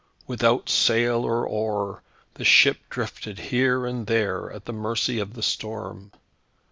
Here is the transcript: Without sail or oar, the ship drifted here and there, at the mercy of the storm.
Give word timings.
Without 0.25 0.67
sail 0.67 1.17
or 1.23 1.45
oar, 1.45 2.01
the 2.33 2.43
ship 2.43 2.79
drifted 2.89 3.37
here 3.37 3.85
and 3.85 4.07
there, 4.07 4.51
at 4.51 4.65
the 4.65 4.73
mercy 4.73 5.19
of 5.19 5.35
the 5.35 5.43
storm. 5.43 6.11